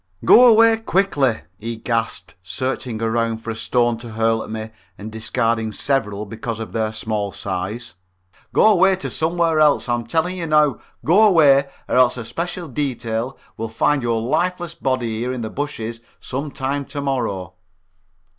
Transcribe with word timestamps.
"Go 0.25 0.47
away 0.47 0.77
quickly," 0.77 1.41
he 1.59 1.75
gasped, 1.75 2.33
searching 2.41 2.99
around 3.03 3.37
for 3.37 3.51
a 3.51 3.55
stone 3.55 3.99
to 3.99 4.13
hurl 4.13 4.41
at 4.41 4.49
me, 4.49 4.71
and 4.97 5.11
discarding 5.11 5.71
several 5.71 6.25
because 6.25 6.59
of 6.59 6.73
their 6.73 6.91
small 6.91 7.31
size. 7.31 7.93
"Go 8.51 8.65
away 8.65 8.95
to 8.95 9.11
somewhere 9.11 9.59
else. 9.59 9.87
I'm 9.87 10.07
telling 10.07 10.37
you 10.37 10.47
now, 10.47 10.79
go 11.05 11.21
away 11.21 11.67
or 11.87 11.97
else 11.97 12.17
a 12.17 12.25
special 12.25 12.67
detail 12.67 13.37
will 13.57 13.69
find 13.69 14.01
your 14.01 14.19
lifeless 14.23 14.73
body 14.73 15.19
here 15.19 15.31
in 15.31 15.41
the 15.41 15.51
bushes 15.51 15.99
some 16.19 16.49
time 16.49 16.83
to 16.85 17.01
morrow." 17.01 17.53